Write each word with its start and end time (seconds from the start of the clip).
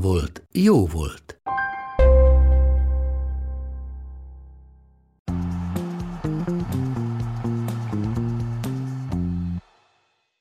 volt, 0.00 0.42
jó 0.52 0.86
volt. 0.86 1.40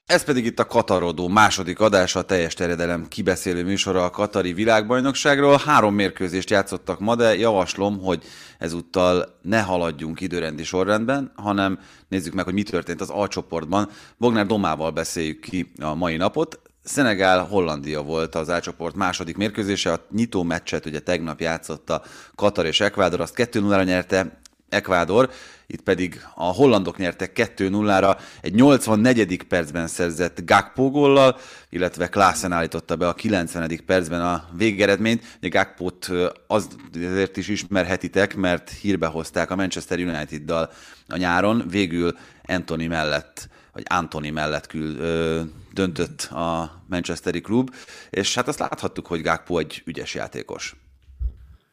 Ez 0.05 0.23
pedig 0.23 0.45
itt 0.45 0.59
a 0.59 0.65
Katarodó 0.65 1.27
második 1.27 1.79
adása, 1.79 2.19
a 2.19 2.23
teljes 2.23 2.53
terjedelem 2.53 3.07
kibeszélő 3.07 3.63
műsora 3.63 4.03
a 4.03 4.09
Katari 4.09 4.53
világbajnokságról. 4.53 5.61
Három 5.65 5.93
mérkőzést 5.93 6.49
játszottak 6.49 6.99
ma, 6.99 7.15
de 7.15 7.37
javaslom, 7.37 7.99
hogy 7.99 8.23
ezúttal 8.59 9.39
ne 9.41 9.61
haladjunk 9.61 10.21
időrendi 10.21 10.63
sorrendben, 10.63 11.31
hanem 11.35 11.79
nézzük 12.07 12.33
meg, 12.33 12.45
hogy 12.45 12.53
mi 12.53 12.63
történt 12.63 13.01
az 13.01 13.09
A 13.09 13.27
csoportban. 13.27 13.89
Bognár 14.17 14.45
Domával 14.45 14.91
beszéljük 14.91 15.39
ki 15.39 15.71
a 15.81 15.95
mai 15.95 16.15
napot. 16.17 16.59
Szenegál 16.85 17.43
Hollandia 17.43 18.01
volt 18.01 18.35
az 18.35 18.49
A 18.49 18.91
második 18.95 19.37
mérkőzése, 19.37 19.91
a 19.91 20.05
nyitó 20.11 20.43
meccset 20.43 20.85
ugye 20.85 20.99
tegnap 20.99 21.39
játszotta 21.39 22.03
Katar 22.35 22.65
és 22.65 22.79
Ekvádor, 22.79 23.21
azt 23.21 23.33
2-0-ra 23.37 23.85
nyerte, 23.85 24.39
Ekvádor, 24.69 25.29
itt 25.67 25.81
pedig 25.81 26.21
a 26.35 26.43
hollandok 26.43 26.97
nyertek 26.97 27.51
2-0-ra, 27.55 28.17
egy 28.41 28.53
84. 28.53 29.43
percben 29.43 29.87
szerzett 29.87 30.45
Gakpo 30.45 30.89
góllal, 30.89 31.37
illetve 31.69 32.09
Klaassen 32.09 32.51
állította 32.51 32.95
be 32.95 33.07
a 33.07 33.13
90. 33.13 33.79
percben 33.85 34.21
a 34.21 34.45
végeredményt. 34.57 35.23
Ugye 35.37 35.49
Gakpot 35.49 36.09
azért 36.47 37.37
is 37.37 37.47
ismerhetitek, 37.47 38.35
mert 38.35 38.69
hírbe 38.69 39.07
hozták 39.07 39.51
a 39.51 39.55
Manchester 39.55 39.99
United-dal 39.99 40.71
a 41.07 41.17
nyáron, 41.17 41.63
végül 41.69 42.17
Anthony 42.47 42.87
mellett 42.87 43.49
vagy 43.75 43.83
Antoni 43.87 44.29
mellett 44.29 44.67
kül, 44.67 44.99
ö, 44.99 45.41
döntött 45.73 46.21
a 46.21 46.81
Manchesteri 46.89 47.41
klub, 47.41 47.69
és 48.09 48.35
hát 48.35 48.47
azt 48.47 48.59
láthattuk, 48.59 49.07
hogy 49.07 49.21
Gakpo 49.21 49.57
egy 49.57 49.81
ügyes 49.85 50.13
játékos. 50.13 50.75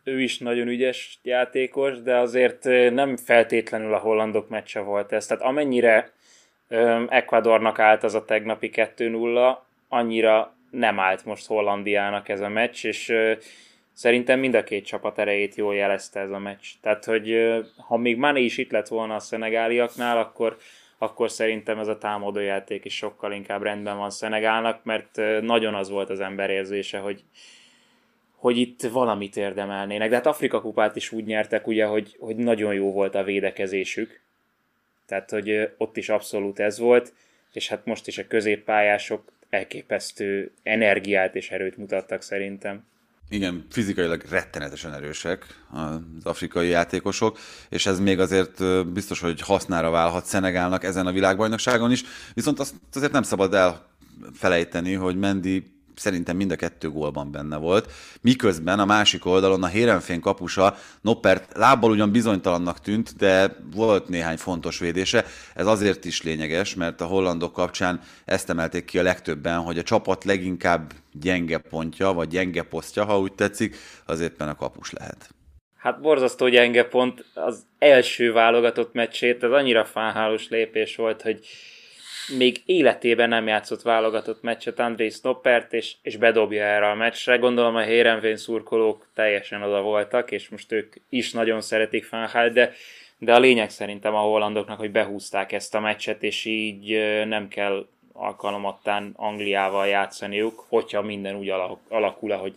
Ő 0.04 0.22
is 0.22 0.38
nagyon 0.38 0.68
ügyes 0.68 1.18
játékos, 1.22 2.02
de 2.02 2.16
azért 2.16 2.64
nem 2.92 3.16
feltétlenül 3.16 3.94
a 3.94 3.98
hollandok 3.98 4.48
meccse 4.48 4.80
volt 4.80 5.12
ez. 5.12 5.26
Tehát 5.26 5.42
amennyire 5.42 6.12
ö, 6.68 7.04
Ecuadornak 7.08 7.78
állt 7.78 8.04
az 8.04 8.14
a 8.14 8.24
tegnapi 8.24 8.70
2-0, 8.74 9.56
annyira 9.88 10.54
nem 10.70 11.00
állt 11.00 11.24
most 11.24 11.46
Hollandiának 11.46 12.28
ez 12.28 12.40
a 12.40 12.48
meccs, 12.48 12.84
és 12.84 13.08
ö, 13.08 13.32
szerintem 13.92 14.38
mind 14.38 14.54
a 14.54 14.64
két 14.64 14.86
csapat 14.86 15.18
erejét 15.18 15.54
jól 15.54 15.74
jelezte 15.74 16.20
ez 16.20 16.30
a 16.30 16.38
meccs. 16.38 16.66
Tehát, 16.80 17.04
hogy 17.04 17.36
ha 17.76 17.96
még 17.96 18.16
Mané 18.16 18.42
is 18.42 18.58
itt 18.58 18.70
lett 18.70 18.88
volna 18.88 19.14
a 19.14 19.20
szenegáliaknál, 19.20 20.18
akkor 20.18 20.56
akkor 21.02 21.30
szerintem 21.30 21.78
ez 21.78 21.88
a 21.88 21.98
támadójáték 21.98 22.84
is 22.84 22.96
sokkal 22.96 23.32
inkább 23.32 23.62
rendben 23.62 23.96
van 23.96 24.10
Szenegálnak, 24.10 24.84
mert 24.84 25.16
nagyon 25.40 25.74
az 25.74 25.88
volt 25.88 26.10
az 26.10 26.20
ember 26.20 26.50
érzése, 26.50 26.98
hogy, 26.98 27.24
hogy 28.36 28.56
itt 28.56 28.82
valamit 28.82 29.36
érdemelnének. 29.36 30.08
De 30.08 30.14
hát 30.14 30.26
Afrika 30.26 30.60
kupát 30.60 30.96
is 30.96 31.12
úgy 31.12 31.24
nyertek, 31.24 31.66
ugye, 31.66 31.84
hogy, 31.84 32.16
hogy 32.18 32.36
nagyon 32.36 32.74
jó 32.74 32.92
volt 32.92 33.14
a 33.14 33.22
védekezésük. 33.22 34.20
Tehát, 35.06 35.30
hogy 35.30 35.70
ott 35.76 35.96
is 35.96 36.08
abszolút 36.08 36.58
ez 36.58 36.78
volt, 36.78 37.12
és 37.52 37.68
hát 37.68 37.84
most 37.84 38.06
is 38.06 38.18
a 38.18 38.26
középpályások 38.26 39.32
elképesztő 39.50 40.52
energiát 40.62 41.34
és 41.34 41.50
erőt 41.50 41.76
mutattak 41.76 42.22
szerintem. 42.22 42.84
Igen, 43.32 43.66
fizikailag 43.70 44.22
rettenetesen 44.28 44.94
erősek 44.94 45.46
az 45.70 45.98
afrikai 46.22 46.68
játékosok, 46.68 47.38
és 47.68 47.86
ez 47.86 48.00
még 48.00 48.20
azért 48.20 48.86
biztos, 48.92 49.20
hogy 49.20 49.40
hasznára 49.40 49.90
válhat 49.90 50.24
Szenegálnak 50.24 50.84
ezen 50.84 51.06
a 51.06 51.12
világbajnokságon 51.12 51.90
is, 51.90 52.04
viszont 52.34 52.60
azt 52.60 52.74
azért 52.92 53.12
nem 53.12 53.22
szabad 53.22 53.54
elfelejteni, 53.54 54.92
hogy 54.92 55.16
Mendi 55.16 55.81
szerintem 55.94 56.36
mind 56.36 56.50
a 56.50 56.56
kettő 56.56 56.90
gólban 56.90 57.32
benne 57.32 57.56
volt, 57.56 57.92
miközben 58.20 58.78
a 58.78 58.84
másik 58.84 59.26
oldalon 59.26 59.62
a 59.62 59.66
Hérenfén 59.66 60.20
kapusa 60.20 60.76
Noppert 61.00 61.56
lábbal 61.56 61.90
ugyan 61.90 62.12
bizonytalannak 62.12 62.80
tűnt, 62.80 63.16
de 63.16 63.56
volt 63.74 64.08
néhány 64.08 64.36
fontos 64.36 64.78
védése. 64.78 65.24
Ez 65.54 65.66
azért 65.66 66.04
is 66.04 66.22
lényeges, 66.22 66.74
mert 66.74 67.00
a 67.00 67.06
hollandok 67.06 67.52
kapcsán 67.52 68.00
ezt 68.24 68.50
emelték 68.50 68.84
ki 68.84 68.98
a 68.98 69.02
legtöbben, 69.02 69.58
hogy 69.58 69.78
a 69.78 69.82
csapat 69.82 70.24
leginkább 70.24 70.92
gyenge 71.12 71.58
pontja, 71.58 72.12
vagy 72.12 72.28
gyenge 72.28 72.62
posztja, 72.62 73.04
ha 73.04 73.18
úgy 73.18 73.32
tetszik, 73.32 73.76
az 74.06 74.20
éppen 74.20 74.48
a 74.48 74.54
kapus 74.54 74.90
lehet. 74.90 75.30
Hát 75.76 76.00
borzasztó 76.00 76.48
gyenge 76.48 76.84
pont 76.84 77.24
az 77.34 77.66
első 77.78 78.32
válogatott 78.32 78.92
meccsét, 78.92 79.42
ez 79.42 79.50
annyira 79.50 79.84
fánhálós 79.84 80.48
lépés 80.48 80.96
volt, 80.96 81.22
hogy 81.22 81.46
még 82.28 82.62
életében 82.66 83.28
nem 83.28 83.46
játszott 83.46 83.82
válogatott 83.82 84.42
meccset 84.42 84.78
André 84.78 85.08
Snoppert, 85.08 85.72
és, 85.72 85.94
és 86.02 86.16
bedobja 86.16 86.64
erre 86.64 86.90
a 86.90 86.94
meccsre. 86.94 87.36
Gondolom 87.36 87.76
a 87.76 87.82
Hérenvén 87.82 88.36
szurkolók 88.36 89.06
teljesen 89.14 89.62
oda 89.62 89.82
voltak, 89.82 90.30
és 90.30 90.48
most 90.48 90.72
ők 90.72 90.94
is 91.08 91.32
nagyon 91.32 91.60
szeretik 91.60 92.04
Fanhal, 92.04 92.48
de, 92.48 92.72
de 93.18 93.34
a 93.34 93.38
lényeg 93.38 93.70
szerintem 93.70 94.14
a 94.14 94.20
hollandoknak, 94.20 94.78
hogy 94.78 94.90
behúzták 94.90 95.52
ezt 95.52 95.74
a 95.74 95.80
meccset, 95.80 96.22
és 96.22 96.44
így 96.44 96.98
nem 97.26 97.48
kell 97.48 97.86
alkalomattán 98.12 99.12
Angliával 99.16 99.86
játszaniuk, 99.86 100.64
hogyha 100.68 101.02
minden 101.02 101.36
úgy 101.36 101.52
alakul, 101.88 102.32
ahogy, 102.32 102.54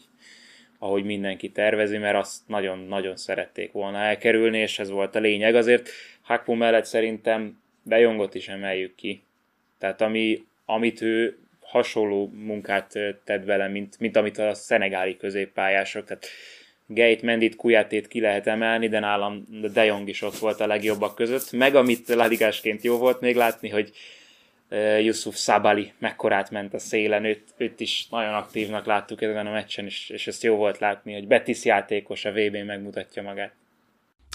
ahogy 0.79 1.03
mindenki 1.03 1.51
tervezi, 1.51 1.97
mert 1.97 2.17
azt 2.17 2.47
nagyon-nagyon 2.47 3.17
szerették 3.17 3.71
volna 3.71 3.97
elkerülni, 3.97 4.57
és 4.57 4.79
ez 4.79 4.89
volt 4.89 5.15
a 5.15 5.19
lényeg. 5.19 5.55
Azért 5.55 5.89
Hakpo 6.21 6.53
mellett 6.53 6.85
szerintem 6.85 7.59
De 7.83 7.99
Jongot 7.99 8.35
is 8.35 8.47
emeljük 8.47 8.95
ki. 8.95 9.24
Tehát 9.85 10.01
ami, 10.01 10.43
amit 10.65 11.01
ő 11.01 11.37
hasonló 11.61 12.31
munkát 12.33 12.93
tett 13.23 13.45
vele, 13.45 13.67
mint, 13.67 13.99
mint 13.99 14.15
amit 14.15 14.37
a 14.37 14.53
szenegáli 14.53 15.17
középpályások. 15.17 16.05
Tehát 16.05 16.27
Gate, 16.87 17.25
Mendit, 17.25 17.55
Kujátét 17.55 18.07
ki 18.07 18.19
lehet 18.19 18.47
emelni, 18.47 18.87
de 18.87 18.99
nálam 18.99 19.45
De 19.73 19.85
Jong 19.85 20.09
is 20.09 20.21
ott 20.21 20.37
volt 20.37 20.59
a 20.59 20.67
legjobbak 20.67 21.15
között. 21.15 21.51
Meg 21.51 21.75
amit 21.75 22.07
laligásként 22.07 22.83
jó 22.83 22.97
volt 22.97 23.21
még 23.21 23.35
látni, 23.35 23.69
hogy 23.69 23.91
Yusuf 24.99 25.35
Sabali 25.35 25.93
mekkorát 25.97 26.49
ment 26.51 26.73
a 26.73 26.79
szélen, 26.79 27.25
őt, 27.25 27.43
őt 27.57 27.79
is 27.79 28.07
nagyon 28.09 28.33
aktívnak 28.33 28.85
láttuk 28.85 29.21
ezen 29.21 29.47
a 29.47 29.51
meccsen, 29.51 29.85
és, 29.85 30.09
és 30.09 30.27
ezt 30.27 30.43
jó 30.43 30.55
volt 30.55 30.79
látni, 30.79 31.13
hogy 31.13 31.27
Betis 31.27 31.65
játékos 31.65 32.25
a 32.25 32.31
vb 32.31 32.55
megmutatja 32.55 33.21
magát. 33.21 33.53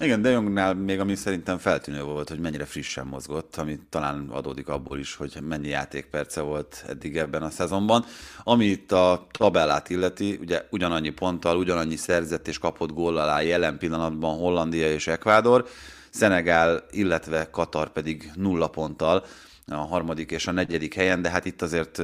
Igen, 0.02 0.22
De 0.22 0.30
Jongnál 0.30 0.74
még 0.74 1.00
ami 1.00 1.14
szerintem 1.14 1.58
feltűnő 1.58 2.02
volt, 2.02 2.28
hogy 2.28 2.38
mennyire 2.38 2.64
frissen 2.64 3.06
mozgott, 3.06 3.56
ami 3.56 3.78
talán 3.90 4.28
adódik 4.30 4.68
abból 4.68 4.98
is, 4.98 5.14
hogy 5.14 5.38
mennyi 5.42 5.68
játékperce 5.68 6.40
volt 6.40 6.84
eddig 6.88 7.16
ebben 7.16 7.42
a 7.42 7.50
szezonban. 7.50 8.04
Ami 8.42 8.64
itt 8.64 8.92
a 8.92 9.26
tabellát 9.30 9.90
illeti, 9.90 10.38
ugye 10.40 10.62
ugyanannyi 10.70 11.10
ponttal, 11.10 11.56
ugyanannyi 11.56 11.96
szerzett 11.96 12.48
és 12.48 12.58
kapott 12.58 12.92
gól 12.92 13.16
alá 13.16 13.40
jelen 13.40 13.78
pillanatban 13.78 14.38
Hollandia 14.38 14.92
és 14.92 15.06
Ekvádor, 15.06 15.68
Szenegál, 16.10 16.86
illetve 16.90 17.50
Katar 17.50 17.92
pedig 17.92 18.30
nulla 18.34 18.68
ponttal 18.68 19.24
a 19.66 19.74
harmadik 19.74 20.30
és 20.30 20.46
a 20.46 20.52
negyedik 20.52 20.94
helyen, 20.94 21.22
de 21.22 21.30
hát 21.30 21.44
itt 21.44 21.62
azért 21.62 22.02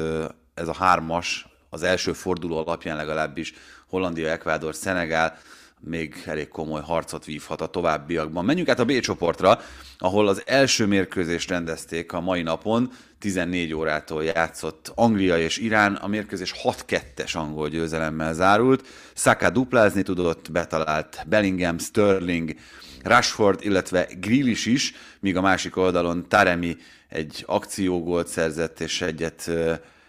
ez 0.55 0.69
a 0.69 0.75
hármas, 0.75 1.47
az 1.71 1.83
első 1.83 2.13
forduló 2.13 2.57
alapján 2.57 2.97
legalábbis 2.97 3.53
Hollandia, 3.89 4.31
Ekvádor, 4.31 4.75
Szenegál, 4.75 5.39
még 5.81 6.23
elég 6.27 6.49
komoly 6.49 6.81
harcot 6.81 7.25
vívhat 7.25 7.61
a 7.61 7.67
továbbiakban. 7.67 8.45
Menjünk 8.45 8.69
át 8.69 8.79
a 8.79 8.85
B 8.85 9.01
csoportra, 9.01 9.61
ahol 9.99 10.29
az 10.29 10.43
első 10.47 10.87
mérkőzést 10.87 11.51
rendezték 11.51 12.13
a 12.13 12.21
mai 12.21 12.43
napon, 12.43 12.91
14 13.19 13.75
órától 13.75 14.25
játszott 14.25 14.93
Anglia 14.95 15.39
és 15.39 15.59
Irán, 15.59 15.95
a 15.95 16.07
mérkőzés 16.07 16.55
6-2-es 16.63 17.37
angol 17.37 17.69
győzelemmel 17.69 18.35
zárult. 18.35 18.87
Saka 19.15 19.51
duplázni 19.51 20.03
tudott, 20.03 20.53
betalált 20.53 21.25
Bellingham, 21.27 21.79
Sterling, 21.79 22.55
Rashford, 23.03 23.65
illetve 23.65 24.09
Grealish 24.21 24.69
is, 24.69 24.95
míg 25.21 25.37
a 25.37 25.41
másik 25.41 25.77
oldalon 25.77 26.29
Taremi 26.29 26.77
egy 27.09 27.45
akciógolt 27.47 28.29
szerzett, 28.29 28.81
és 28.81 29.01
egyet 29.01 29.51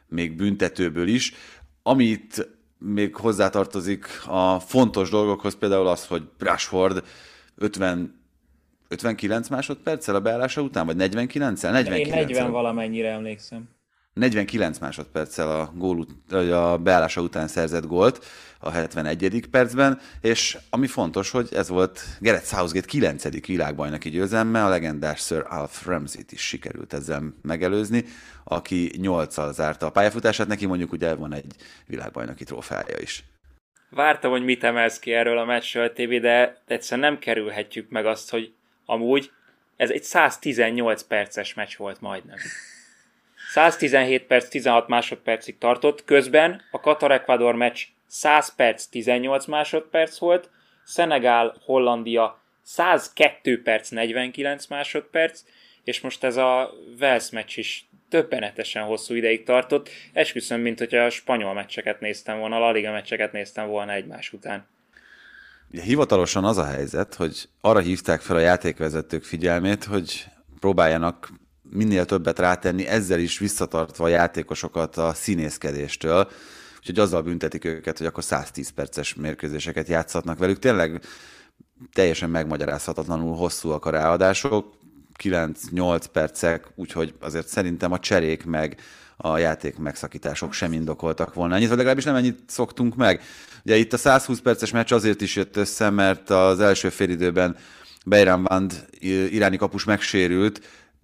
még 0.07 0.35
büntetőből 0.35 1.07
is. 1.07 1.33
Amit 1.83 2.56
még 2.79 3.15
hozzátartozik 3.15 4.05
a 4.25 4.59
fontos 4.59 5.09
dolgokhoz, 5.09 5.55
például 5.55 5.87
az, 5.87 6.07
hogy 6.07 6.23
Rashford 6.37 7.03
50 7.55 8.15
59 8.89 9.47
másodperccel 9.47 10.15
a 10.15 10.21
beállása 10.21 10.61
után, 10.61 10.85
vagy 10.85 10.95
49-el? 10.99 11.71
49 11.71 11.97
Én 11.97 12.09
40 12.09 12.51
valamennyire 12.51 13.09
emlékszem. 13.09 13.69
49 14.17 14.77
másodperccel 14.77 15.51
a, 15.59 15.71
gól, 15.75 16.05
a 16.51 16.77
beállása 16.77 17.21
után 17.21 17.47
szerzett 17.47 17.85
gólt 17.85 18.25
a 18.59 18.69
71. 18.69 19.47
percben, 19.51 19.99
és 20.21 20.57
ami 20.69 20.87
fontos, 20.87 21.31
hogy 21.31 21.47
ez 21.51 21.69
volt 21.69 22.01
Gareth 22.19 22.45
Southgate 22.45 22.87
9. 22.87 23.45
világbajnoki 23.45 24.09
győzelme, 24.09 24.63
a 24.63 24.69
legendás 24.69 25.19
Sir 25.19 25.43
Alf 25.47 25.85
Ramsey-t 25.85 26.31
is 26.31 26.41
sikerült 26.41 26.93
ezzel 26.93 27.33
megelőzni, 27.41 28.05
aki 28.43 28.91
8-al 29.01 29.51
zárta 29.53 29.85
a 29.85 29.91
pályafutását, 29.91 30.47
neki 30.47 30.65
mondjuk 30.65 30.91
ugye 30.91 31.15
van 31.15 31.33
egy 31.33 31.55
világbajnoki 31.85 32.43
trófeája 32.43 32.97
is. 33.01 33.23
Vártam, 33.89 34.31
hogy 34.31 34.43
mit 34.43 34.63
emelsz 34.63 34.99
ki 34.99 35.13
erről 35.13 35.37
a 35.37 35.45
meccsről, 35.45 35.93
TV, 35.93 36.15
de 36.21 36.61
egyszerűen 36.67 37.11
nem 37.11 37.19
kerülhetjük 37.19 37.89
meg 37.89 38.05
azt, 38.05 38.29
hogy 38.29 38.53
amúgy 38.85 39.31
ez 39.75 39.89
egy 39.89 40.03
118 40.03 41.03
perces 41.03 41.53
meccs 41.53 41.75
volt 41.77 42.01
majdnem. 42.01 42.37
117 43.47 44.23
perc 44.23 44.47
16 44.47 44.87
másodpercig 44.87 45.57
tartott, 45.57 46.03
közben 46.03 46.61
a 46.71 46.79
Katar-Ecuador 46.79 47.55
meccs 47.55 47.81
100 48.07 48.55
perc 48.55 48.85
18 48.85 49.45
másodperc 49.45 50.17
volt, 50.17 50.49
Szenegál-Hollandia 50.83 52.41
102 52.61 53.61
perc 53.63 53.89
49 53.89 54.67
másodperc, 54.67 55.43
és 55.83 56.01
most 56.01 56.23
ez 56.23 56.37
a 56.37 56.73
Wales 56.99 57.29
meccs 57.29 57.57
is 57.57 57.89
többenetesen 58.09 58.83
hosszú 58.83 59.13
ideig 59.13 59.43
tartott. 59.43 59.89
Esküszöm, 60.13 60.61
mint 60.61 60.79
hogyha 60.79 61.03
a 61.03 61.09
spanyol 61.09 61.53
meccseket 61.53 61.99
néztem 61.99 62.39
volna, 62.39 62.55
a 62.55 62.59
La 62.59 62.71
Liga 62.71 62.91
meccseket 62.91 63.31
néztem 63.31 63.67
volna 63.67 63.91
egymás 63.91 64.33
után. 64.33 64.67
Ugye 65.71 65.81
hivatalosan 65.81 66.43
az 66.43 66.57
a 66.57 66.65
helyzet, 66.65 67.13
hogy 67.13 67.49
arra 67.61 67.79
hívták 67.79 68.21
fel 68.21 68.35
a 68.35 68.39
játékvezetők 68.39 69.23
figyelmét, 69.23 69.83
hogy 69.83 70.25
próbáljanak 70.59 71.29
minél 71.69 72.05
többet 72.05 72.39
rátenni, 72.39 72.85
ezzel 72.85 73.19
is 73.19 73.37
visszatartva 73.39 74.03
a 74.03 74.07
játékosokat 74.07 74.97
a 74.97 75.13
színészkedéstől, 75.13 76.29
úgyhogy 76.77 76.99
azzal 76.99 77.21
büntetik 77.21 77.65
őket, 77.65 77.97
hogy 77.97 78.07
akkor 78.07 78.23
110 78.23 78.69
perces 78.69 79.15
mérkőzéseket 79.15 79.87
játszhatnak 79.87 80.37
velük. 80.37 80.59
Tényleg 80.59 81.01
teljesen 81.93 82.29
megmagyarázhatatlanul 82.29 83.35
hosszúak 83.35 83.85
a 83.85 83.89
ráadások, 83.89 84.75
9-8 85.23 86.03
percek, 86.11 86.67
úgyhogy 86.75 87.13
azért 87.19 87.47
szerintem 87.47 87.91
a 87.91 87.99
cserék 87.99 88.45
meg 88.45 88.81
a 89.17 89.37
játék 89.37 89.77
megszakítások 89.77 90.53
sem 90.53 90.73
indokoltak 90.73 91.33
volna 91.33 91.55
ennyit, 91.55 91.67
vagy 91.67 91.77
legalábbis 91.77 92.03
nem 92.03 92.15
ennyit 92.15 92.39
szoktunk 92.47 92.95
meg. 92.95 93.21
Ugye 93.63 93.75
itt 93.75 93.93
a 93.93 93.97
120 93.97 94.39
perces 94.39 94.71
meccs 94.71 94.91
azért 94.93 95.21
is 95.21 95.35
jött 95.35 95.55
össze, 95.55 95.89
mert 95.89 96.29
az 96.29 96.59
első 96.59 96.89
félidőben 96.89 97.55
Beiran 98.05 98.43
Band 98.43 98.85
iráni 99.29 99.57
kapus 99.57 99.83
megsérült, 99.83 100.61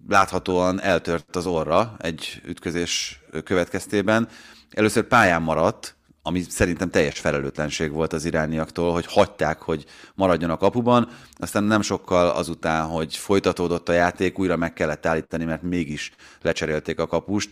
láthatóan 0.08 0.80
eltört 0.80 1.36
az 1.36 1.46
orra 1.46 1.94
egy 1.98 2.40
ütközés 2.44 3.20
következtében. 3.44 4.28
Először 4.70 5.02
pályán 5.02 5.42
maradt, 5.42 5.96
ami 6.26 6.42
szerintem 6.48 6.90
teljes 6.90 7.18
felelőtlenség 7.18 7.92
volt 7.92 8.12
az 8.12 8.24
irániaktól, 8.24 8.92
hogy 8.92 9.06
hagyták, 9.06 9.62
hogy 9.62 9.84
maradjon 10.14 10.50
a 10.50 10.56
kapuban, 10.56 11.08
aztán 11.36 11.64
nem 11.64 11.82
sokkal 11.82 12.28
azután, 12.28 12.86
hogy 12.86 13.16
folytatódott 13.16 13.88
a 13.88 13.92
játék, 13.92 14.38
újra 14.38 14.56
meg 14.56 14.72
kellett 14.72 15.06
állítani, 15.06 15.44
mert 15.44 15.62
mégis 15.62 16.12
lecserélték 16.42 17.00
a 17.00 17.06
kapust, 17.06 17.50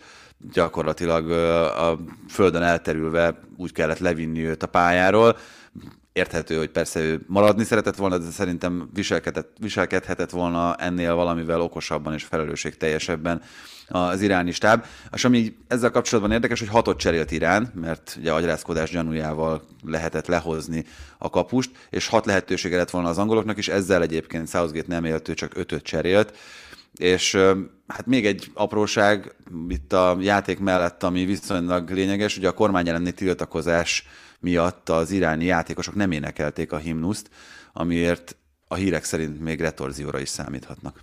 gyakorlatilag 0.52 1.30
a 1.70 1.98
földön 2.28 2.62
elterülve 2.62 3.40
úgy 3.56 3.72
kellett 3.72 3.98
levinni 3.98 4.46
őt 4.46 4.62
a 4.62 4.66
pályáról, 4.66 5.36
érthető, 6.12 6.56
hogy 6.56 6.70
persze 6.70 7.00
ő 7.00 7.20
maradni 7.26 7.64
szeretett 7.64 7.96
volna, 7.96 8.18
de 8.18 8.30
szerintem 8.30 8.90
viselkedhetett 9.60 10.30
volna 10.30 10.74
ennél 10.74 11.14
valamivel 11.14 11.60
okosabban 11.60 12.12
és 12.12 12.24
felelősségteljesebben 12.24 13.42
az 13.88 14.20
iráni 14.20 14.52
stáb. 14.52 14.84
És 15.12 15.24
ami 15.24 15.56
ezzel 15.68 15.90
kapcsolatban 15.90 16.32
érdekes, 16.32 16.58
hogy 16.58 16.68
hatot 16.68 16.98
cserélt 16.98 17.30
Irán, 17.30 17.72
mert 17.74 18.16
ugye 18.18 18.32
agyrázkodás 18.32 18.90
gyanújával 18.90 19.62
lehetett 19.84 20.26
lehozni 20.26 20.84
a 21.18 21.30
kapust, 21.30 21.70
és 21.90 22.06
hat 22.06 22.26
lehetősége 22.26 22.76
lett 22.76 22.90
volna 22.90 23.08
az 23.08 23.18
angoloknak 23.18 23.58
is, 23.58 23.68
ezzel 23.68 24.02
egyébként 24.02 24.48
Southgate 24.48 24.88
nem 24.88 25.04
élt, 25.04 25.28
ő 25.28 25.34
csak 25.34 25.56
ötöt 25.56 25.82
cserélt. 25.82 26.36
És 26.96 27.34
hát 27.86 28.06
még 28.06 28.26
egy 28.26 28.50
apróság 28.54 29.34
itt 29.68 29.92
a 29.92 30.16
játék 30.20 30.58
mellett, 30.58 31.02
ami 31.02 31.24
viszonylag 31.24 31.90
lényeges, 31.90 32.36
ugye 32.36 32.48
a 32.48 32.52
kormány 32.52 32.88
elleni 32.88 33.12
tiltakozás 33.12 34.06
miatt 34.42 34.88
az 34.88 35.10
iráni 35.10 35.44
játékosok 35.44 35.94
nem 35.94 36.10
énekelték 36.10 36.72
a 36.72 36.76
himnuszt, 36.76 37.30
amiért 37.72 38.36
a 38.68 38.74
hírek 38.74 39.04
szerint 39.04 39.40
még 39.40 39.60
retorzióra 39.60 40.20
is 40.20 40.28
számíthatnak. 40.28 41.00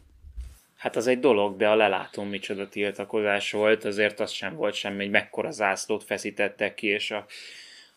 Hát 0.78 0.96
az 0.96 1.08
egy 1.08 1.20
dolog, 1.20 1.58
de 1.58 1.68
a 1.68 1.76
lelátón 1.76 2.28
micsoda 2.28 2.70
tiltakozás 2.70 3.52
volt, 3.52 3.86
azért 3.86 4.20
az 4.20 4.32
sem 4.32 4.56
volt 4.56 4.74
semmi, 4.74 4.98
hogy 4.98 5.10
mekkora 5.10 5.52
zászlót 5.52 6.04
feszítettek 6.04 6.74
ki, 6.74 6.88
és 6.88 7.12
a, 7.12 7.26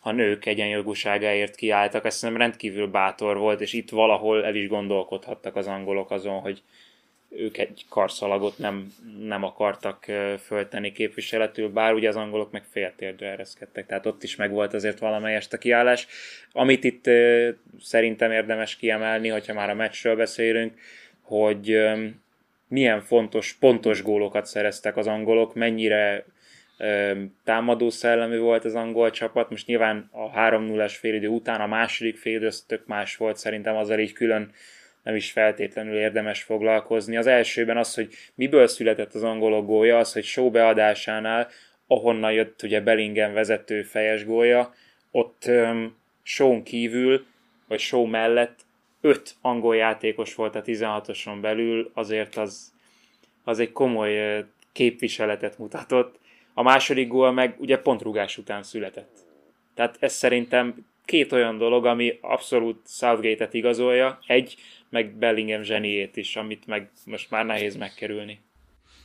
a 0.01 0.11
nők 0.11 0.47
egyenjogúságáért 0.47 1.55
kiálltak. 1.55 2.05
Ezt 2.05 2.23
nem 2.23 2.37
rendkívül 2.37 2.87
bátor 2.87 3.37
volt, 3.37 3.61
és 3.61 3.73
itt 3.73 3.91
valahol 3.91 4.45
el 4.45 4.55
is 4.55 4.69
gondolkodhattak 4.69 5.57
az 5.57 5.67
angolok 5.67 6.11
azon, 6.11 6.41
hogy 6.41 6.63
ők 7.37 7.59
egy 7.59 7.85
karszalagot 7.89 8.59
nem, 8.59 8.93
nem 9.21 9.45
akartak 9.45 10.05
föltenni 10.45 10.93
képviseletül, 10.93 11.69
bár 11.69 11.93
ugye 11.93 12.09
az 12.09 12.17
angolok 12.17 12.51
meg 12.51 12.63
féltérdre 12.71 13.29
ereszkedtek, 13.29 13.87
tehát 13.87 14.07
ott 14.07 14.23
is 14.23 14.37
megvolt 14.37 14.75
azért 14.75 14.99
valamelyest 14.99 15.53
a 15.53 15.59
kiállás. 15.59 16.07
Amit 16.53 16.85
itt 16.85 17.05
szerintem 17.81 18.31
érdemes 18.31 18.77
kiemelni, 18.77 19.29
hogyha 19.29 19.55
már 19.55 19.71
a 19.71 19.75
meccsről 19.75 20.17
beszélünk, 20.17 20.75
hogy 21.21 21.79
milyen 22.69 23.01
fontos, 23.01 23.53
pontos 23.53 24.03
gólokat 24.03 24.47
szereztek 24.47 24.97
az 24.97 25.07
angolok, 25.07 25.55
mennyire 25.55 26.25
támadó 27.45 27.91
szellemű 27.91 28.39
volt 28.39 28.65
az 28.65 28.75
angol 28.75 29.11
csapat. 29.11 29.51
Most 29.51 29.67
nyilván 29.67 30.09
a 30.13 30.31
3-0-es 30.31 30.95
félidő 30.99 31.29
után 31.29 31.61
a 31.61 31.67
második 31.67 32.17
félidő 32.17 32.49
tök 32.67 32.87
más 32.87 33.17
volt, 33.17 33.37
szerintem 33.37 33.77
azzal 33.77 33.99
így 33.99 34.13
külön 34.13 34.53
nem 35.03 35.15
is 35.15 35.31
feltétlenül 35.31 35.97
érdemes 35.97 36.43
foglalkozni. 36.43 37.17
Az 37.17 37.27
elsőben 37.27 37.77
az, 37.77 37.95
hogy 37.95 38.15
miből 38.35 38.67
született 38.67 39.15
az 39.15 39.23
angolok 39.23 39.67
gólya, 39.67 39.99
az, 39.99 40.13
hogy 40.13 40.25
show 40.25 40.51
beadásánál, 40.51 41.49
ahonnan 41.87 42.33
jött 42.33 42.63
ugye 42.63 42.81
Bellingham 42.81 43.33
vezető 43.33 43.83
fejes 43.83 44.25
gólya, 44.25 44.75
ott 45.11 45.45
um, 45.47 45.97
show 46.23 46.63
kívül, 46.63 47.27
vagy 47.69 47.81
show 47.81 48.05
mellett 48.05 48.61
öt 49.01 49.35
angol 49.41 49.77
játékos 49.77 50.35
volt 50.35 50.55
a 50.55 50.63
16-oson 50.63 51.39
belül, 51.41 51.91
azért 51.95 52.37
az, 52.37 52.73
az 53.45 53.59
egy 53.59 53.73
komoly 53.73 54.45
képviseletet 54.73 55.59
mutatott. 55.59 56.19
A 56.55 56.63
második 56.63 57.09
gól 57.09 57.33
meg 57.33 57.55
ugye 57.59 57.79
pontrugás 57.79 58.39
után 58.39 58.63
született. 58.63 59.19
Tehát 59.75 59.97
ez 60.01 60.13
szerintem 60.13 60.87
két 61.05 61.33
olyan 61.33 61.59
dolog, 61.59 61.87
ami 61.87 62.19
abszolút 62.21 62.89
Southgate-et 62.89 63.55
igazolja. 63.55 64.19
Egy, 64.27 64.57
meg 64.93 65.19
Bellingham 65.19 65.63
zseniét 65.63 66.17
is, 66.17 66.37
amit 66.37 66.67
meg 66.67 66.91
most 67.05 67.31
már 67.31 67.45
nehéz 67.45 67.77
megkerülni. 67.77 68.41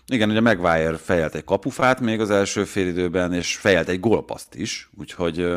Igen, 0.08 0.30
ugye 0.30 0.42
Maguire 0.42 0.98
fejelt 0.98 1.36
egy 1.36 1.44
kapufát 1.44 2.00
még 2.00 2.20
az 2.20 2.30
első 2.30 2.64
félidőben, 2.64 3.34
és 3.34 3.56
fejelt 3.56 3.88
egy 3.88 4.00
gólpaszt 4.00 4.56
is, 4.56 4.90
úgyhogy 4.98 5.48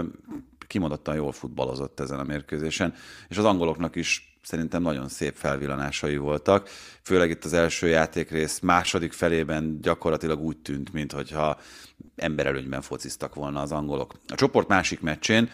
kimondottan 0.67 1.15
jól 1.15 1.33
futballozott 1.33 2.01
ezen 2.01 2.19
a 2.19 2.25
mérkőzésen, 2.25 2.95
és 3.29 3.37
az 3.37 3.45
angoloknak 3.45 3.97
is 3.97 4.39
szerintem 4.43 4.83
nagyon 4.83 5.09
szép 5.09 5.35
felvillanásai 5.35 6.17
voltak, 6.17 6.69
főleg 7.03 7.31
itt 7.31 7.45
az 7.45 7.53
első 7.53 7.89
játékrész 7.89 8.59
második 8.59 9.13
felében 9.13 9.81
gyakorlatilag 9.81 10.41
úgy 10.41 10.57
tűnt, 10.57 10.93
mintha 10.93 11.61
emberelőnyben 12.17 12.81
fociztak 12.81 13.35
volna 13.35 13.61
az 13.61 13.73
angolok. 13.73 14.15
A 14.29 14.35
csoport 14.35 14.69
másik 14.69 15.01
meccsén 15.01 15.51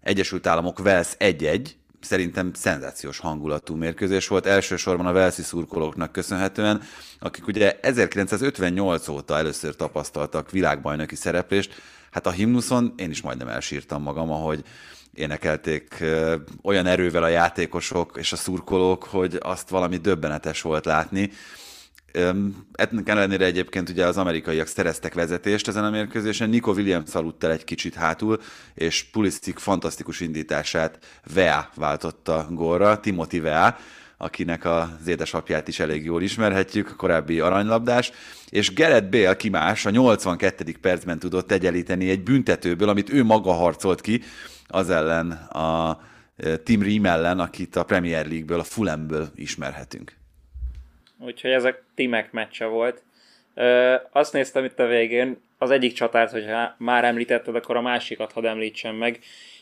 Egyesült 0.00 0.46
Államok 0.46 0.78
Wales 0.78 1.14
1-1, 1.18 1.70
szerintem 2.00 2.52
szenzációs 2.52 3.18
hangulatú 3.18 3.74
mérkőzés 3.74 4.28
volt, 4.28 4.46
elsősorban 4.46 5.06
a 5.06 5.12
Velszi 5.12 5.42
szurkolóknak 5.42 6.12
köszönhetően, 6.12 6.82
akik 7.18 7.46
ugye 7.46 7.78
1958 7.82 9.08
óta 9.08 9.36
először 9.36 9.76
tapasztaltak 9.76 10.50
világbajnoki 10.50 11.14
szereplést, 11.14 11.74
hát 12.10 12.26
a 12.26 12.30
himnuszon 12.30 12.94
én 12.96 13.10
is 13.10 13.20
majdnem 13.20 13.48
elsírtam 13.48 14.02
magam, 14.02 14.30
ahogy 14.30 14.64
énekelték 15.14 16.04
olyan 16.62 16.86
erővel 16.86 17.22
a 17.22 17.28
játékosok 17.28 18.16
és 18.18 18.32
a 18.32 18.36
szurkolók, 18.36 19.04
hogy 19.04 19.38
azt 19.42 19.68
valami 19.68 19.96
döbbenetes 19.96 20.62
volt 20.62 20.84
látni. 20.84 21.30
Ennek 22.72 23.08
ellenére 23.08 23.44
egyébként 23.44 23.88
ugye 23.88 24.06
az 24.06 24.16
amerikaiak 24.16 24.66
szereztek 24.66 25.14
vezetést 25.14 25.68
ezen 25.68 25.84
a 25.84 25.90
mérkőzésen, 25.90 26.48
Nico 26.48 26.72
Williams 26.72 27.14
aludt 27.14 27.44
el 27.44 27.50
egy 27.50 27.64
kicsit 27.64 27.94
hátul, 27.94 28.40
és 28.74 29.04
Pulisic 29.04 29.60
fantasztikus 29.60 30.20
indítását 30.20 30.98
Vea 31.34 31.70
váltotta 31.74 32.46
gólra, 32.50 33.00
Timothy 33.00 33.40
Vea, 33.40 33.76
akinek 34.16 34.64
az 34.64 35.06
édesapját 35.06 35.68
is 35.68 35.80
elég 35.80 36.04
jól 36.04 36.22
ismerhetjük, 36.22 36.96
korábbi 36.96 37.40
aranylabdás, 37.40 38.12
és 38.48 38.72
Gerett 38.72 39.10
Bale 39.10 39.36
ki 39.36 39.48
más, 39.48 39.86
a 39.86 39.90
82. 39.90 40.76
percben 40.80 41.18
tudott 41.18 41.52
egyenlíteni 41.52 42.10
egy 42.10 42.22
büntetőből, 42.22 42.88
amit 42.88 43.12
ő 43.12 43.24
maga 43.24 43.52
harcolt 43.52 44.00
ki, 44.00 44.22
az 44.66 44.90
ellen 44.90 45.30
a 45.32 46.00
Tim 46.64 46.82
Ream 46.82 47.06
ellen, 47.06 47.40
akit 47.40 47.76
a 47.76 47.84
Premier 47.84 48.26
League-ből, 48.26 48.60
a 48.60 48.64
Fulhamből 48.64 49.28
ismerhetünk 49.34 50.19
úgyhogy 51.20 51.50
ez 51.50 51.64
a 51.64 51.78
Timek 51.94 52.32
meccse 52.32 52.66
volt. 52.66 53.02
Ö, 53.54 53.94
azt 54.10 54.32
néztem 54.32 54.64
itt 54.64 54.78
a 54.78 54.86
végén, 54.86 55.40
az 55.58 55.70
egyik 55.70 55.92
csatárt, 55.92 56.30
hogyha 56.30 56.74
már 56.78 57.04
említetted, 57.04 57.54
akkor 57.54 57.76
a 57.76 57.80
másikat 57.80 58.32
hadd 58.32 58.46
említsem 58.46 58.94
meg. 58.94 59.18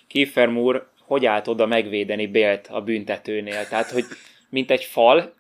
Kiefer 0.07 0.49
Moore 0.49 0.87
hogy 1.09 1.27
állt 1.27 1.49
oda 1.49 1.67
megvédeni 1.67 2.27
Bélt 2.27 2.67
a 2.71 2.83
büntetőnél? 2.83 3.67
Tehát, 3.69 3.91
hogy 3.91 4.05
mint 4.49 4.71
egy 4.71 4.85
fal, 4.85 5.35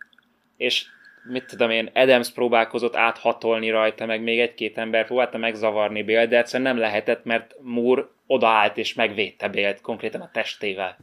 és 0.56 0.87
mit 1.25 1.44
tudom 1.44 1.70
én, 1.70 1.90
Adams 1.94 2.30
próbálkozott 2.30 2.96
áthatolni 2.96 3.70
rajta, 3.70 4.06
meg 4.06 4.22
még 4.22 4.40
egy-két 4.40 4.78
ember 4.78 5.06
próbálta 5.06 5.38
megzavarni 5.38 6.02
Bélt, 6.02 6.28
de 6.28 6.38
egyszerűen 6.38 6.75
nem 6.75 6.80
lehetett, 6.80 7.25
mert 7.25 7.54
Moore 7.60 8.04
odaállt 8.26 8.76
és 8.76 8.94
megvédte 8.94 9.48
Bélt 9.48 9.80
konkrétan 9.80 10.20
a 10.20 10.30
testével. 10.32 10.98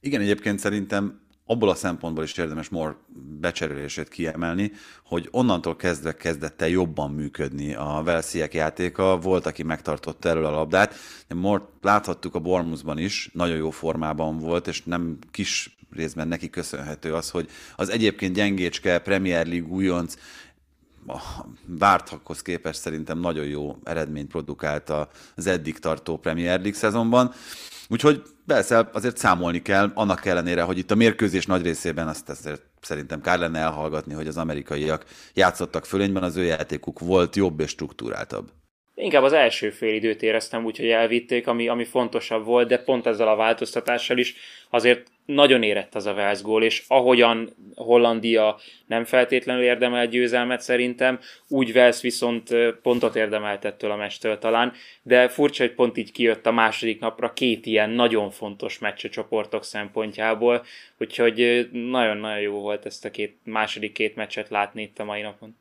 Igen, 0.00 0.20
egyébként 0.20 0.58
szerintem 0.58 1.20
abból 1.50 1.68
a 1.68 1.74
szempontból 1.74 2.24
is 2.24 2.36
érdemes 2.36 2.68
Moore 2.68 2.96
becserélését 3.40 4.08
kiemelni, 4.08 4.72
hogy 5.04 5.28
onnantól 5.30 5.76
kezdve 5.76 6.16
kezdett 6.16 6.62
el 6.62 6.68
jobban 6.68 7.10
működni 7.10 7.74
a 7.74 8.00
Velsziek 8.04 8.54
játéka, 8.54 9.18
volt, 9.18 9.46
aki 9.46 9.62
megtartotta 9.62 10.28
elől 10.28 10.44
a 10.44 10.50
labdát. 10.50 10.94
Moore 11.34 11.64
láthattuk 11.82 12.34
a 12.34 12.38
Bournemouthban 12.38 12.98
is, 12.98 13.30
nagyon 13.32 13.56
jó 13.56 13.70
formában 13.70 14.38
volt, 14.38 14.66
és 14.66 14.82
nem 14.82 15.18
kis 15.30 15.76
részben 15.90 16.28
neki 16.28 16.50
köszönhető 16.50 17.14
az, 17.14 17.30
hogy 17.30 17.48
az 17.76 17.88
egyébként 17.88 18.34
gyengécske 18.34 18.98
Premier 18.98 19.46
League 19.46 19.68
újonc 19.68 20.14
vártakhoz 21.66 22.42
képest 22.42 22.80
szerintem 22.80 23.18
nagyon 23.18 23.44
jó 23.44 23.76
eredményt 23.84 24.28
produkált 24.28 24.92
az 25.36 25.46
eddig 25.46 25.78
tartó 25.78 26.16
Premier 26.16 26.60
League 26.60 26.78
szezonban. 26.78 27.32
Úgyhogy 27.88 28.22
persze 28.46 28.88
azért 28.92 29.16
számolni 29.16 29.62
kell, 29.62 29.90
annak 29.94 30.26
ellenére, 30.26 30.62
hogy 30.62 30.78
itt 30.78 30.90
a 30.90 30.94
mérkőzés 30.94 31.46
nagy 31.46 31.62
részében 31.62 32.08
azt 32.08 32.28
azért 32.28 32.62
szerintem 32.80 33.20
kár 33.20 33.38
lenne 33.38 33.58
elhallgatni, 33.58 34.14
hogy 34.14 34.26
az 34.26 34.36
amerikaiak 34.36 35.04
játszottak 35.34 35.86
fölényben, 35.86 36.22
az 36.22 36.36
ő 36.36 36.44
játékuk 36.44 36.98
volt 36.98 37.36
jobb 37.36 37.60
és 37.60 37.70
struktúráltabb. 37.70 38.48
Inkább 38.94 39.22
az 39.22 39.32
első 39.32 39.70
fél 39.70 39.94
időt 39.94 40.22
éreztem 40.22 40.64
úgy, 40.64 40.76
hogy 40.76 40.88
elvitték, 40.88 41.46
ami, 41.46 41.68
ami 41.68 41.84
fontosabb 41.84 42.44
volt, 42.44 42.68
de 42.68 42.78
pont 42.78 43.06
ezzel 43.06 43.28
a 43.28 43.36
változtatással 43.36 44.18
is 44.18 44.34
azért 44.70 45.06
nagyon 45.34 45.62
érett 45.62 45.94
az 45.94 46.06
a 46.06 46.12
Wales 46.12 46.42
gól, 46.42 46.62
és 46.62 46.84
ahogyan 46.86 47.50
Hollandia 47.74 48.58
nem 48.86 49.04
feltétlenül 49.04 49.62
érdemel 49.62 50.06
győzelmet 50.06 50.60
szerintem, 50.60 51.18
úgy 51.48 51.70
Wales 51.70 52.00
viszont 52.00 52.54
pontot 52.82 53.16
érdemelt 53.16 53.64
ettől 53.64 53.90
a 53.90 53.96
mestől 53.96 54.38
talán, 54.38 54.72
de 55.02 55.28
furcsa, 55.28 55.62
hogy 55.62 55.74
pont 55.74 55.96
így 55.96 56.12
kijött 56.12 56.46
a 56.46 56.52
második 56.52 57.00
napra 57.00 57.32
két 57.32 57.66
ilyen 57.66 57.90
nagyon 57.90 58.30
fontos 58.30 58.78
meccs 58.78 59.04
a 59.04 59.08
csoportok 59.08 59.64
szempontjából, 59.64 60.64
úgyhogy 60.98 61.68
nagyon-nagyon 61.72 62.40
jó 62.40 62.60
volt 62.60 62.86
ezt 62.86 63.04
a 63.04 63.10
két, 63.10 63.38
második 63.44 63.92
két 63.92 64.16
meccset 64.16 64.48
látni 64.48 64.82
itt 64.82 64.98
a 64.98 65.04
mai 65.04 65.20
napon. 65.20 65.56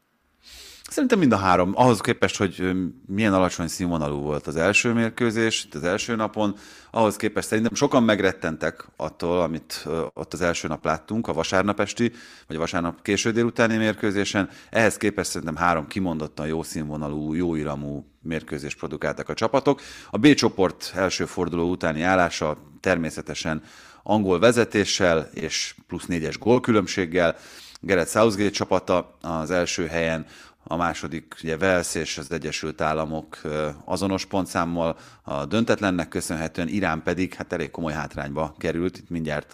Szerintem 0.90 1.20
mind 1.20 1.32
a 1.32 1.38
három. 1.38 1.72
Ahhoz 1.76 2.02
képest, 2.02 2.38
hogy 2.38 2.72
milyen 3.06 3.34
alacsony 3.34 3.68
színvonalú 3.68 4.20
volt 4.20 4.48
az 4.48 4.56
első 4.56 4.94
mérkőzés, 4.94 5.68
az 5.72 5.84
első 5.84 6.16
napon, 6.16 6.56
ahhoz 6.92 7.16
képest 7.16 7.48
szerintem 7.48 7.74
sokan 7.74 8.04
megrettentek 8.04 8.86
attól, 8.96 9.42
amit 9.42 9.88
ott 10.14 10.34
az 10.34 10.42
első 10.42 10.68
nap 10.68 10.86
láttunk, 10.86 11.28
a 11.28 11.34
vasárnap 11.34 11.80
esti, 11.80 12.12
vagy 12.48 12.56
a 12.56 12.60
vasárnap 12.60 13.02
késő 13.02 13.32
délutáni 13.32 13.78
mérkőzésen. 13.78 14.50
Ehhez 14.70 14.98
képest 14.98 15.30
szerintem 15.30 15.56
három 15.56 15.88
kimondottan 15.88 16.48
jó 16.48 16.64
színvonalú, 16.64 17.34
jó 17.34 17.56
iramú 17.56 18.06
mérkőzés 18.22 18.76
produkáltak 18.76 19.30
a 19.30 19.34
csapatok. 19.34 19.82
A 20.10 20.18
B 20.18 20.34
csoport 20.34 20.92
első 20.96 21.26
forduló 21.26 21.70
utáni 21.70 22.02
állása 22.02 22.58
természetesen 22.80 23.62
angol 24.04 24.40
vezetéssel 24.40 25.30
és 25.34 25.76
plusz 25.88 26.06
négyes 26.06 26.38
gólkülönbséggel. 26.38 27.36
Gerett 27.80 28.10
Southgate 28.10 28.50
csapata 28.50 29.18
az 29.22 29.52
első 29.52 29.88
helyen, 29.88 30.26
a 30.70 30.76
második 30.76 31.36
ugye 31.44 31.56
Wales 31.56 31.96
és 31.96 32.18
az 32.18 32.32
Egyesült 32.32 32.82
Államok 32.82 33.42
azonos 33.86 34.26
pontszámmal, 34.26 34.98
a 35.24 35.46
döntetlennek 35.46 36.08
köszönhetően 36.08 36.68
Irán 36.68 37.04
pedig 37.04 37.34
hát 37.34 37.54
elég 37.54 37.72
komoly 37.72 37.94
hátrányba 37.94 38.56
került, 38.58 38.98
itt 38.98 39.10
mindjárt 39.10 39.54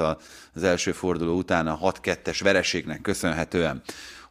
az 0.53 0.63
első 0.63 0.91
forduló 0.91 1.37
után 1.37 1.67
a 1.67 1.77
6-2-es 1.77 2.39
vereségnek 2.43 3.01
köszönhetően. 3.01 3.81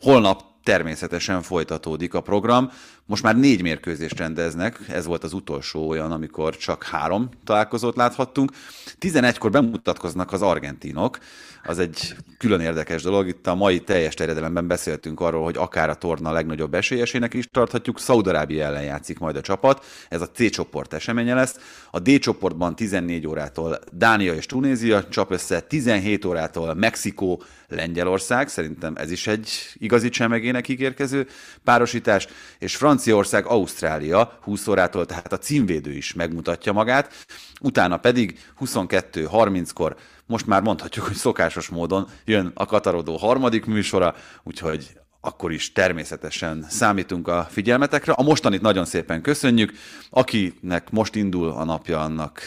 Holnap 0.00 0.42
természetesen 0.62 1.42
folytatódik 1.42 2.14
a 2.14 2.20
program. 2.20 2.70
Most 3.06 3.22
már 3.22 3.36
négy 3.36 3.62
mérkőzést 3.62 4.18
rendeznek, 4.18 4.80
ez 4.88 5.06
volt 5.06 5.24
az 5.24 5.32
utolsó 5.32 5.88
olyan, 5.88 6.12
amikor 6.12 6.56
csak 6.56 6.84
három 6.84 7.28
találkozót 7.44 7.96
láthattunk. 7.96 8.52
11-kor 9.00 9.50
bemutatkoznak 9.50 10.32
az 10.32 10.42
argentinok, 10.42 11.18
az 11.64 11.78
egy 11.78 12.16
külön 12.38 12.60
érdekes 12.60 13.02
dolog. 13.02 13.28
Itt 13.28 13.46
a 13.46 13.54
mai 13.54 13.80
teljes 13.80 14.14
terjedelemben 14.14 14.66
beszéltünk 14.66 15.20
arról, 15.20 15.44
hogy 15.44 15.56
akár 15.56 15.90
a 15.90 15.94
torna 15.94 16.32
legnagyobb 16.32 16.74
esélyesének 16.74 17.34
is 17.34 17.48
tarthatjuk. 17.50 17.98
Szaudarábia 17.98 18.64
ellen 18.64 18.82
játszik 18.82 19.18
majd 19.18 19.36
a 19.36 19.40
csapat, 19.40 19.84
ez 20.08 20.20
a 20.20 20.30
C 20.30 20.50
csoport 20.50 20.92
eseménye 20.92 21.34
lesz. 21.34 21.56
A 21.90 21.98
D 21.98 22.18
csoportban 22.18 22.76
14 22.76 23.26
órától 23.26 23.78
Dánia 23.92 24.34
és 24.34 24.46
Tunézia 24.46 25.08
csap 25.08 25.30
össze, 25.30 25.60
17 25.60 26.24
órától 26.24 26.74
Mexikó, 26.74 27.42
Lengyelország, 27.68 28.48
szerintem 28.48 28.94
ez 28.96 29.10
is 29.10 29.26
egy 29.26 29.50
igazi 29.74 30.08
csemegének 30.08 30.68
ígérkező 30.68 31.26
párosítás, 31.64 32.26
és 32.58 32.76
Franciaország, 32.92 33.46
Ausztrália 33.46 34.38
20 34.42 34.68
órától, 34.68 35.06
tehát 35.06 35.32
a 35.32 35.38
címvédő 35.38 35.92
is 35.92 36.12
megmutatja 36.12 36.72
magát, 36.72 37.26
utána 37.60 37.96
pedig 37.96 38.38
22.30-kor 38.60 39.96
most 40.26 40.46
már 40.46 40.62
mondhatjuk, 40.62 41.06
hogy 41.06 41.14
szokásos 41.14 41.68
módon 41.68 42.08
jön 42.24 42.50
a 42.54 42.66
Katarodó 42.66 43.16
harmadik 43.16 43.64
műsora, 43.64 44.14
úgyhogy 44.42 44.98
akkor 45.20 45.52
is 45.52 45.72
természetesen 45.72 46.66
számítunk 46.68 47.28
a 47.28 47.46
figyelmetekre. 47.50 48.12
A 48.12 48.22
mostanit 48.22 48.60
nagyon 48.60 48.84
szépen 48.84 49.22
köszönjük. 49.22 49.72
Akinek 50.10 50.90
most 50.90 51.14
indul 51.14 51.48
a 51.48 51.64
napja, 51.64 52.00
annak 52.00 52.40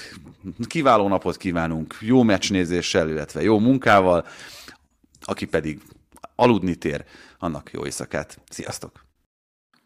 kiváló 0.68 1.08
napot 1.08 1.38
kívánunk, 1.38 1.98
jó 2.00 2.24
meccsnézéssel, 2.24 3.10
illetve 3.10 3.42
jó 3.42 3.60
munkával. 3.60 4.25
Aki 5.22 5.46
pedig 5.46 5.82
aludni 6.36 6.75
tér, 6.75 7.06
annak 7.40 7.72
jó 7.72 7.86
éjszakát. 7.86 8.40
Sziasztok! 8.50 9.06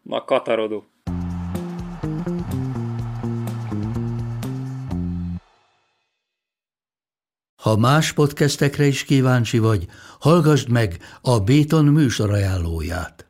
Ma 0.02 0.24
Katarodó. 0.24 0.84
Ha 7.62 7.76
más 7.76 8.12
podcastekre 8.12 8.86
is 8.86 9.04
kíváncsi 9.04 9.58
vagy, 9.58 9.86
hallgassd 10.20 10.68
meg 10.68 10.98
a 11.22 11.40
Béton 11.40 11.84
műsor 11.84 12.30
ajánlóját. 12.30 13.29